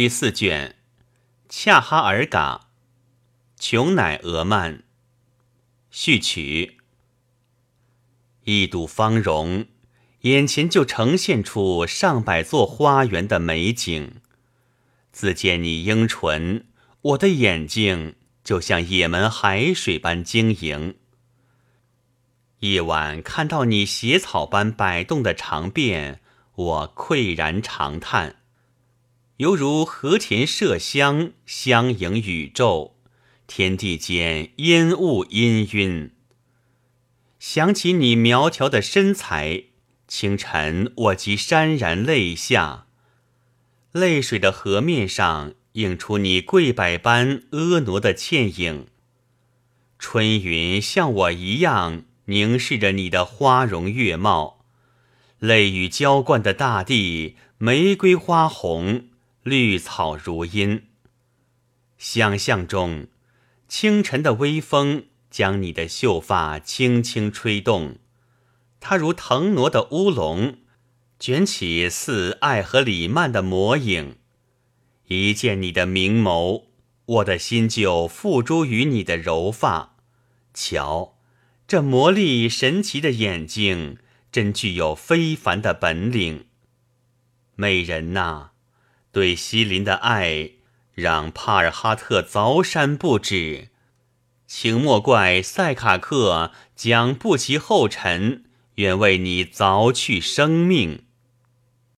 [0.00, 0.76] 第四卷，
[1.50, 2.68] 恰哈尔嘎，
[3.58, 4.82] 琼乃俄曼。
[5.90, 6.78] 序曲。
[8.44, 9.66] 一睹芳容，
[10.22, 14.22] 眼前就呈现出上百座花园的美景。
[15.12, 16.64] 自见你英唇，
[17.02, 20.96] 我的眼睛就像也门海水般晶莹。
[22.60, 26.20] 夜晚看到你斜草般摆动的长辫，
[26.54, 28.39] 我喟然长叹。
[29.40, 32.92] 犹如和田麝香，相迎宇宙，
[33.46, 36.10] 天地间烟雾氤氲。
[37.38, 39.64] 想起你苗条的身材，
[40.06, 42.84] 清晨我即潸然泪下。
[43.92, 48.88] 泪水的河面上映出你跪拜般婀娜的倩影。
[49.98, 54.66] 春云像我一样凝视着你的花容月貌，
[55.38, 59.06] 泪雨浇灌的大地，玫瑰花红。
[59.42, 60.82] 绿草如茵，
[61.96, 63.06] 想象中，
[63.66, 67.96] 清晨的微风将你的秀发轻轻吹动，
[68.80, 70.58] 它如腾挪的乌龙，
[71.18, 74.18] 卷起似爱和李曼的魔影。
[75.06, 76.64] 一见你的明眸，
[77.06, 79.96] 我的心就付诸于你的柔发。
[80.52, 81.16] 瞧，
[81.66, 83.96] 这魔力神奇的眼睛，
[84.30, 86.44] 真具有非凡的本领。
[87.54, 88.50] 美人呐！
[89.12, 90.50] 对西林的爱，
[90.94, 93.68] 让帕尔哈特凿山不止，
[94.46, 98.44] 请莫怪塞卡克将步其后尘，
[98.76, 101.04] 愿为你凿去生命。